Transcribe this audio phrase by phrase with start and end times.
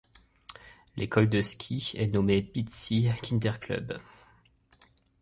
[0.95, 3.99] L’école de ski est nommée Pitzi’s Kinderclub.